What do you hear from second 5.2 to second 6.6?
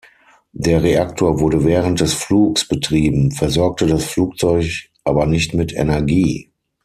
nicht mit Energie.